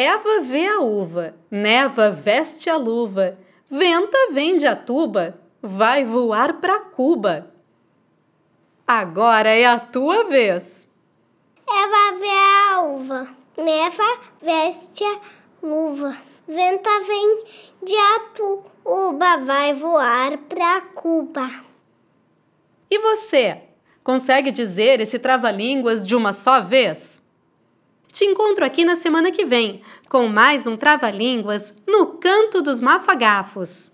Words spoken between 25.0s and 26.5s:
esse trava-línguas de uma